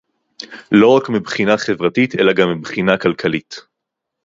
[0.71, 3.55] לא רק מבחינה חברתית אלא גם מבחינה כלכלית